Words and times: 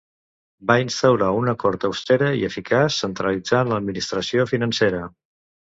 Va 0.71 0.77
instaurar 0.83 1.27
una 1.41 1.53
cort 1.65 1.85
austera 1.91 2.31
i 2.39 2.43
eficaç, 2.49 2.97
centralitzant 3.05 3.73
l'administració 3.75 4.51
financera. 4.55 5.05